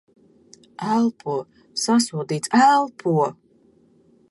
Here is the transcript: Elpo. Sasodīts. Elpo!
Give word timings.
Elpo. 0.93 1.35
Sasodīts. 1.83 2.53
Elpo! 2.63 3.15